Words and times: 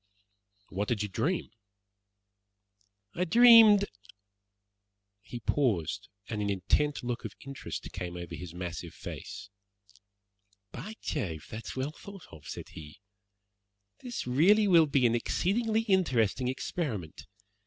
"What 0.69 0.87
did 0.87 1.03
you 1.03 1.09
dream?" 1.09 1.51
"I 3.13 3.23
dreamed" 3.23 3.85
He 5.21 5.41
paused, 5.41 6.09
and 6.27 6.41
an 6.41 6.49
intent 6.49 7.03
look 7.03 7.23
of 7.23 7.33
interest 7.45 7.87
came 7.91 8.17
over 8.17 8.33
his 8.33 8.51
massive 8.51 8.95
face. 8.95 9.51
"By 10.71 10.95
Jove, 11.03 11.45
that's 11.51 11.75
well 11.75 11.91
thought 11.91 12.25
of," 12.31 12.47
said 12.47 12.69
he. 12.69 12.99
"This 13.99 14.25
really 14.25 14.67
will 14.67 14.87
be 14.87 15.05
an 15.05 15.13
exceedingly 15.13 15.81
interesting 15.81 16.47
experiment. 16.47 17.27